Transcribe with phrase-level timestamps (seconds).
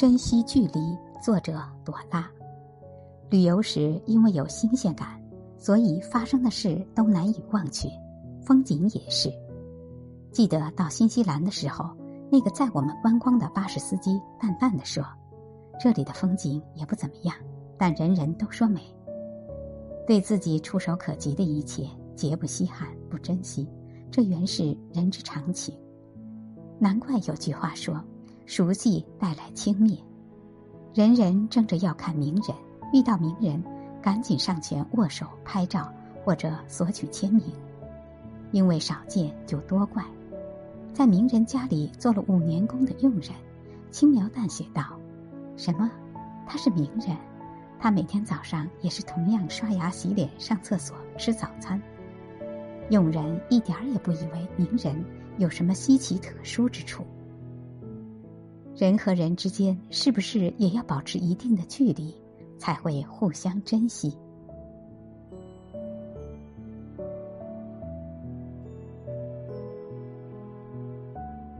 [0.00, 2.26] 珍惜距离，作者朵拉。
[3.28, 5.22] 旅游时，因为有新鲜感，
[5.58, 7.86] 所以发生的事都难以忘却，
[8.40, 9.30] 风景也是。
[10.32, 11.84] 记得到新西兰的时候，
[12.32, 15.04] 那个载我们观光的巴士司机淡淡的说
[15.78, 17.36] ：“这里的风景也不怎么样，
[17.76, 18.80] 但人人都说美。”
[20.08, 21.86] 对自己触手可及的一切，
[22.16, 23.68] 绝不稀罕，不珍惜，
[24.10, 25.78] 这原是人之常情。
[26.78, 28.02] 难怪有句话说
[28.50, 29.96] ：“熟悉带来轻蔑。”
[30.92, 32.56] 人人争着要看名人，
[32.92, 33.62] 遇到名人，
[34.02, 35.88] 赶紧上前握手、拍照
[36.24, 37.44] 或者索取签名，
[38.50, 40.04] 因为少见就多怪。
[40.92, 43.30] 在名人家里做了五年工的佣人，
[43.92, 44.98] 轻描淡写道
[45.56, 45.88] ：“什么？
[46.44, 47.16] 他是名人？
[47.78, 51.80] 他每天早上也是同样刷牙、洗脸、上厕所、吃早餐。”
[52.90, 55.04] 佣人一点儿也不以为名人
[55.38, 57.06] 有什么稀奇特殊之处。
[58.80, 62.14] 人和人之间是不是也要保持一定的距离，
[62.56, 64.16] 才会互相珍惜？